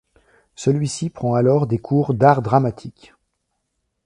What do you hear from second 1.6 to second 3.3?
des cours d'art dramatique.